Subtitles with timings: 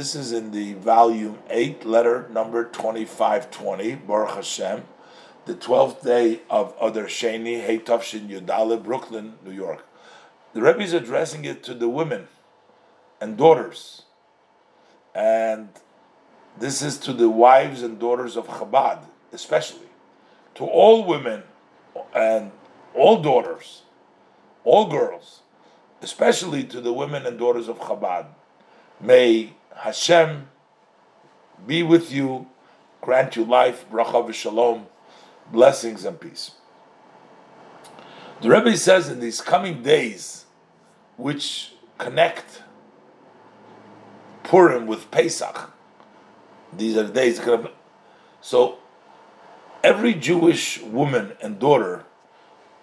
[0.00, 4.84] this is in the volume 8, letter number 2520, Baruch Hashem,
[5.44, 9.86] the 12th day of Adar Sheni, Heitavshin Yudale, Brooklyn, New York.
[10.54, 12.28] The Rebbe is addressing it to the women
[13.20, 14.04] and daughters.
[15.14, 15.68] And
[16.58, 19.04] this is to the wives and daughters of Chabad,
[19.34, 19.90] especially.
[20.54, 21.42] To all women
[22.14, 22.52] and
[22.94, 23.82] all daughters,
[24.64, 25.42] all girls,
[26.00, 28.28] especially to the women and daughters of Chabad.
[28.98, 30.46] May Hashem
[31.66, 32.48] be with you,
[33.00, 34.84] grant you life, bracha v'shalom,
[35.50, 36.52] blessings and peace.
[38.42, 40.44] The Rebbe says in these coming days,
[41.16, 42.62] which connect
[44.42, 45.72] Purim with Pesach,
[46.76, 47.40] these are the days.
[48.42, 48.78] So
[49.82, 52.04] every Jewish woman and daughter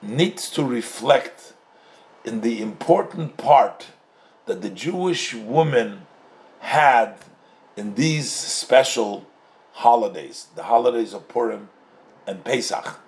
[0.00, 1.54] needs to reflect
[2.24, 3.86] in the important part
[4.46, 6.06] that the Jewish woman
[6.74, 7.14] had
[7.76, 9.26] in these special
[9.72, 11.68] holidays, the holidays of Purim
[12.26, 12.98] and Pesach,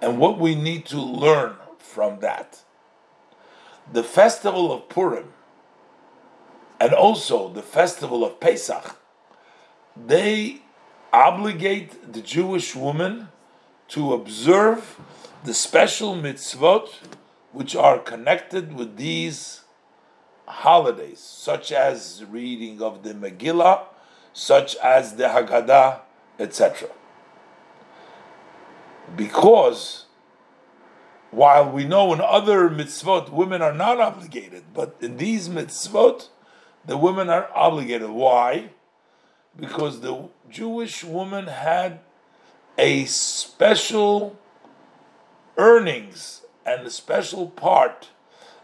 [0.00, 2.62] and what we need to learn from that.
[3.92, 5.34] The festival of Purim
[6.80, 8.96] and also the festival of Pesach,
[9.94, 10.62] they
[11.12, 13.28] obligate the Jewish woman
[13.88, 14.98] to observe
[15.44, 16.88] the special mitzvot
[17.52, 19.59] which are connected with these
[20.50, 23.84] holidays, such as reading of the Megillah,
[24.32, 26.00] such as the Haggadah,
[26.38, 26.88] etc.
[29.16, 30.06] Because
[31.30, 36.28] while we know in other mitzvot women are not obligated, but in these mitzvot
[36.84, 38.10] the women are obligated.
[38.10, 38.70] Why?
[39.58, 42.00] Because the Jewish woman had
[42.78, 44.38] a special
[45.56, 48.08] earnings and a special part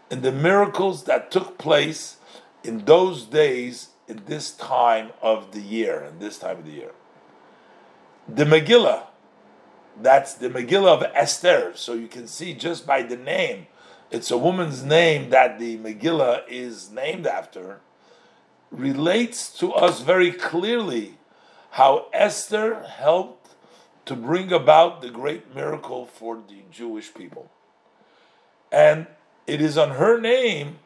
[0.09, 2.17] in the miracles that took place
[2.63, 6.91] in those days in this time of the year, in this time of the year.
[8.27, 9.03] The Megillah,
[10.01, 11.73] that's the Megillah of Esther.
[11.75, 13.67] So you can see just by the name,
[14.09, 17.81] it's a woman's name that the Megillah is named after,
[18.71, 21.17] relates to us very clearly
[21.71, 23.55] how Esther helped
[24.05, 27.51] to bring about the great miracle for the Jewish people.
[28.71, 29.07] And
[29.47, 30.79] it is on her name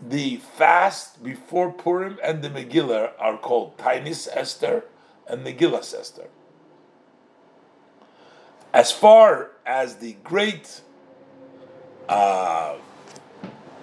[0.00, 4.84] the fast before Purim and the Megillah are called Tainis Esther
[5.26, 6.28] and Megillah Esther.
[8.74, 10.82] As far as the great
[12.10, 12.76] uh,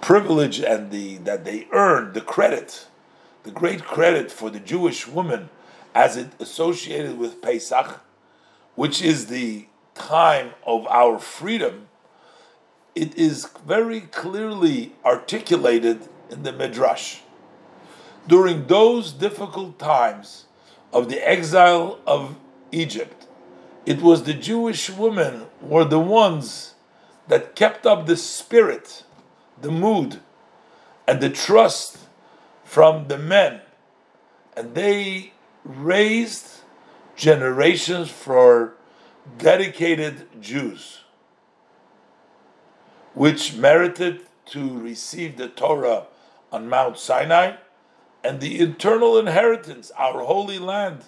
[0.00, 2.86] privilege and the that they earned, the credit,
[3.42, 5.50] the great credit for the Jewish woman
[5.94, 8.00] as it associated with Pesach,
[8.76, 11.88] which is the time of our freedom
[12.94, 17.20] it is very clearly articulated in the Midrash.
[18.26, 20.46] During those difficult times
[20.92, 22.36] of the exile of
[22.70, 23.26] Egypt,
[23.84, 26.74] it was the Jewish women were the ones
[27.28, 29.04] that kept up the spirit,
[29.60, 30.20] the mood,
[31.06, 31.98] and the trust
[32.64, 33.60] from the men,
[34.56, 35.32] and they
[35.64, 36.60] raised
[37.16, 38.74] generations for
[39.38, 41.03] dedicated Jews
[43.14, 46.06] which merited to receive the Torah
[46.52, 47.56] on Mount Sinai,
[48.22, 51.04] and the eternal inheritance, our holy land,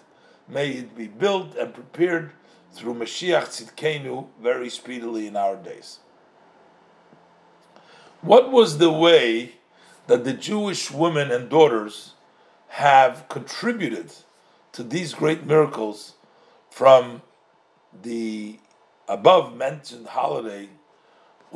[0.49, 2.33] may it be built and prepared
[2.73, 6.01] through Mashiach Tzidkenu very speedily in our days.
[8.21, 9.53] What was the way
[10.07, 12.15] that the Jewish women and daughters
[12.69, 14.13] have contributed
[14.73, 16.15] to these great miracles
[16.71, 17.23] from
[18.03, 18.59] the
[19.09, 20.69] above mentioned holiday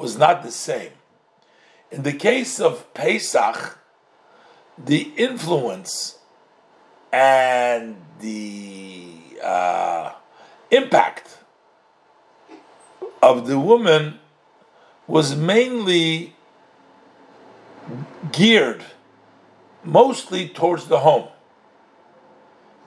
[0.00, 0.92] was not the same.
[1.90, 3.78] In the case of Pesach,
[4.78, 6.18] the influence
[7.12, 10.12] and the uh,
[10.70, 11.36] impact
[13.22, 14.20] of the woman
[15.06, 16.34] was mainly
[18.32, 18.84] geared
[19.84, 21.28] mostly towards the home.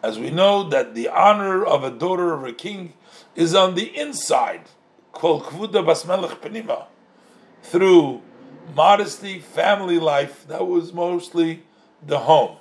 [0.02, 2.94] As we know that the honor of a daughter of a king
[3.36, 4.64] is on the inside,
[5.12, 6.88] called kvuda basmelech penima
[7.64, 8.22] through
[8.76, 11.64] modesty, family life, that was mostly
[12.06, 12.58] the home.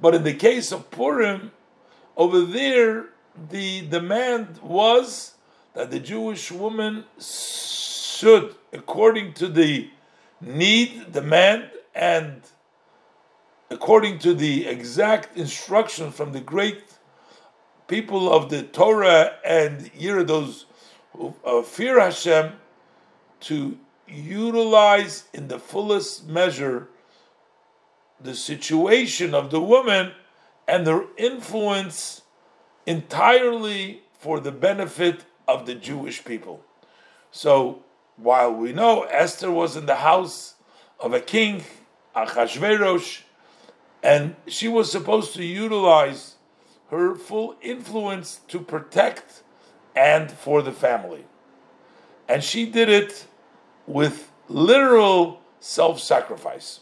[0.00, 1.52] But in the case of Purim,
[2.16, 3.06] over there,
[3.50, 5.34] the demand was
[5.74, 9.90] that the Jewish woman should, according to the
[10.40, 12.42] need, demand, and
[13.70, 16.82] according to the exact instruction from the great
[17.88, 20.64] people of the Torah and Yirados
[21.12, 22.52] who uh, fear Hashem,
[23.40, 23.78] to
[24.08, 26.88] utilize in the fullest measure
[28.20, 30.12] the situation of the woman
[30.66, 32.22] and their influence
[32.86, 36.64] entirely for the benefit of the Jewish people.
[37.30, 37.82] So
[38.16, 40.54] while we know Esther was in the house
[40.98, 41.64] of a king,
[42.14, 43.22] Achashverosh,
[44.02, 46.36] and she was supposed to utilize
[46.90, 49.42] her full influence to protect
[49.94, 51.24] and for the family.
[52.28, 53.26] And she did it
[53.86, 56.80] with literal self sacrifice.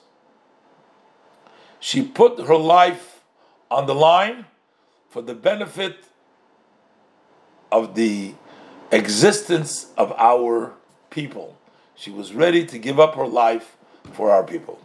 [1.81, 3.23] She put her life
[3.71, 4.47] on the line
[5.09, 6.05] for the benefit
[7.71, 8.35] of the
[8.91, 10.75] existence of our
[11.11, 11.59] people.
[11.95, 13.77] She was ready to give up her life
[14.12, 14.81] for our people.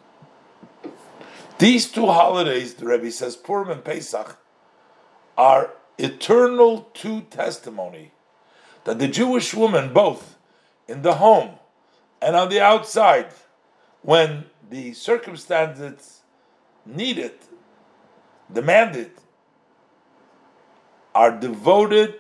[1.58, 4.38] These two holidays, the Rebbe says, Purim and Pesach,
[5.38, 8.12] are eternal two testimony
[8.86, 10.38] that the Jewish woman, both
[10.88, 11.59] in the home
[12.22, 13.28] and on the outside,
[14.02, 16.22] when the circumstances
[16.86, 17.34] needed,
[18.52, 19.12] demanded,
[21.16, 22.16] are devoted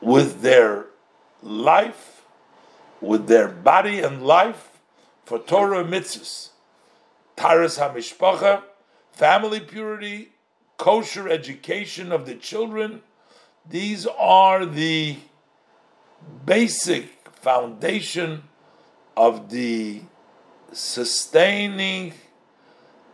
[0.00, 0.86] with their
[1.42, 2.22] life,
[3.00, 4.78] with their body and life
[5.24, 6.50] for Torah mitzvahs,
[7.36, 8.62] Taharas HaMishpacha,
[9.12, 10.30] family purity,
[10.78, 13.02] kosher education of the children.
[13.68, 15.16] These are the
[16.44, 18.44] basic foundation
[19.16, 20.02] of the
[20.72, 22.12] sustaining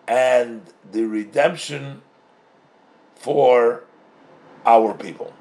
[0.08, 2.02] and the redemption
[3.14, 3.84] for
[4.66, 5.32] our people.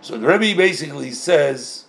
[0.00, 1.84] So the Rebbe basically says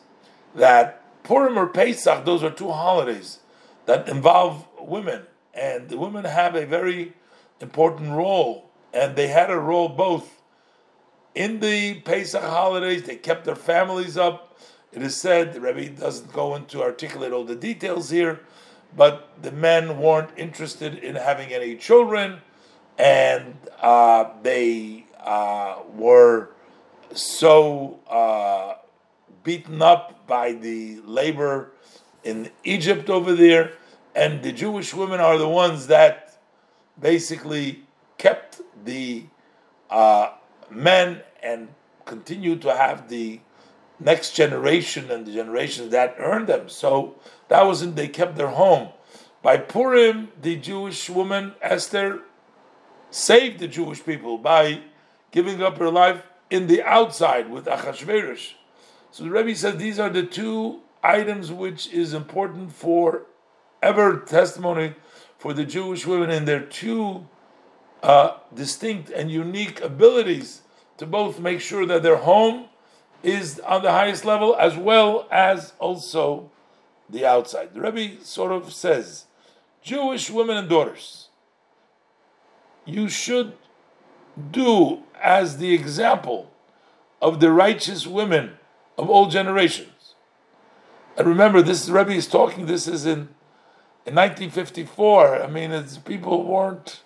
[0.56, 3.40] that Purim or Pesach, those are two holidays
[3.86, 5.24] that involve women,
[5.54, 7.14] and the women have a very
[7.62, 10.42] important role, and they had a role both
[11.36, 13.04] in the Pesach holidays.
[13.04, 14.49] They kept their families up.
[14.92, 18.40] It is said the Rebbe doesn't go into articulate all the details here,
[18.96, 22.42] but the men weren't interested in having any children,
[22.98, 26.50] and uh, they uh, were
[27.14, 28.76] so uh,
[29.44, 31.72] beaten up by the labor
[32.24, 33.74] in Egypt over there,
[34.16, 36.40] and the Jewish women are the ones that
[37.00, 37.84] basically
[38.18, 39.26] kept the
[39.90, 40.32] uh,
[40.70, 41.70] men and
[42.06, 43.40] continued to have the
[44.00, 46.70] next generation and the generations that earned them.
[46.70, 47.16] So
[47.48, 48.90] that wasn't they kept their home.
[49.42, 52.22] By Purim, the Jewish woman Esther
[53.12, 54.82] saved the Jewish people by
[55.32, 58.54] giving up her life in the outside with Achashverosh.
[59.12, 63.24] So the Rebbe said these are the two items which is important for
[63.82, 64.96] ever testimony
[65.38, 67.28] for the Jewish women in their two
[68.04, 70.62] uh, distinct and unique abilities
[70.98, 72.69] to both make sure that their home
[73.24, 76.50] is on the highest level as well as also
[77.10, 77.74] the outside.
[77.74, 79.26] The Rebbe sort of says,
[79.82, 81.28] Jewish women and daughters,
[82.86, 83.54] you should
[84.52, 86.52] do as the example
[87.22, 88.58] of the righteous women
[88.98, 90.16] of all generations.
[91.18, 93.30] And remember, this Rebbe is talking, this is in,
[94.06, 95.44] in 1954.
[95.44, 97.02] I mean, people weren't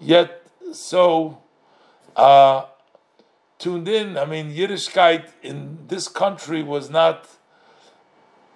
[0.00, 1.38] yet so
[2.16, 2.64] uh,
[3.64, 4.18] tuned in.
[4.18, 7.26] I mean, Yiddishkeit in this country was not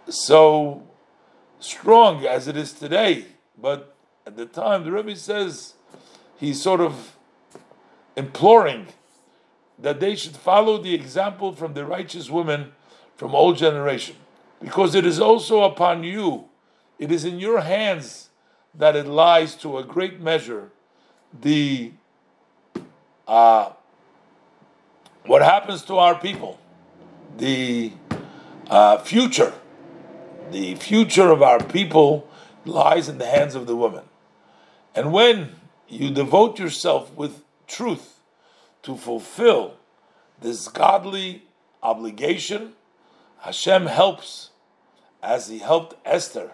[0.07, 0.83] so
[1.61, 3.25] strong as it is today.
[3.57, 3.97] But
[4.27, 5.73] at the time, the Rebbe says
[6.37, 7.17] he's sort of
[8.17, 8.89] imploring
[9.79, 12.73] that they should follow the example from the righteous women
[13.17, 14.17] from old generation,
[14.61, 16.49] because it is also upon you,
[16.99, 18.29] it is in your hands
[18.75, 20.71] that it lies to a great measure
[21.33, 21.93] the
[23.27, 23.71] uh,
[25.29, 26.59] what happens to our people,
[27.37, 27.93] the
[28.71, 29.53] uh, future,
[30.51, 32.27] the future of our people
[32.65, 34.05] lies in the hands of the woman,
[34.95, 35.55] and when
[35.87, 38.21] you devote yourself with truth
[38.83, 39.75] to fulfill
[40.41, 41.43] this godly
[41.83, 42.73] obligation,
[43.41, 44.51] Hashem helps
[45.23, 46.53] as He helped Esther,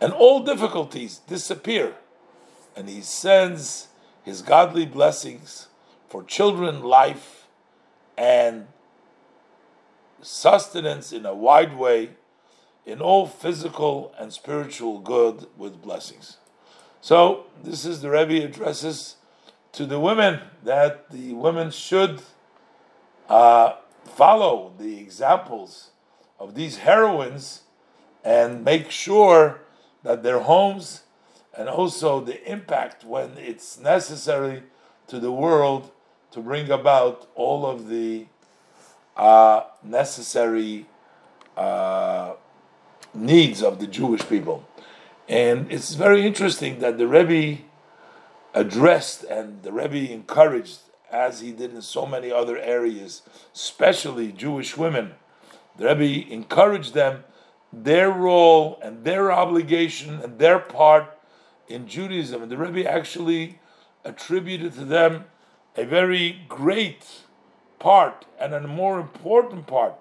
[0.00, 1.94] and all difficulties disappear,
[2.74, 3.88] and He sends
[4.24, 5.68] His godly blessings
[6.08, 7.41] for children, life,
[8.16, 8.66] and
[10.20, 12.10] sustenance in a wide way,
[12.84, 16.38] in all physical and spiritual good with blessings.
[17.00, 19.16] So, this is the Rebbe addresses
[19.72, 22.22] to the women that the women should
[23.28, 25.90] uh, follow the examples
[26.38, 27.62] of these heroines
[28.24, 29.60] and make sure
[30.02, 31.02] that their homes
[31.56, 34.62] and also the impact when it's necessary
[35.06, 35.90] to the world
[36.32, 38.26] to bring about all of the
[39.16, 40.86] uh, necessary
[41.56, 42.32] uh,
[43.14, 44.66] needs of the Jewish people.
[45.28, 47.62] And it's very interesting that the Rebbe
[48.54, 50.78] addressed and the Rebbe encouraged
[51.10, 53.22] as he did in so many other areas,
[53.54, 55.12] especially Jewish women.
[55.76, 57.24] The Rebbe encouraged them,
[57.72, 61.18] their role and their obligation and their part
[61.68, 62.42] in Judaism.
[62.42, 63.58] And the Rebbe actually
[64.04, 65.26] attributed to them
[65.76, 67.06] a very great
[67.78, 69.94] part and a more important part.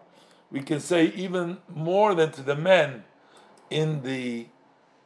[0.51, 3.05] We can say even more than to the men
[3.69, 4.47] in the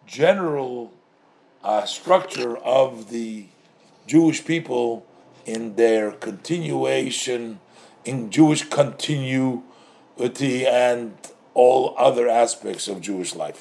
[0.07, 0.91] general
[1.63, 3.45] uh, structure of the
[4.07, 5.05] Jewish people
[5.45, 7.59] in their continuation,
[8.03, 9.61] in Jewish continuity,
[10.65, 11.15] and
[11.53, 13.53] all other aspects of Jewish life.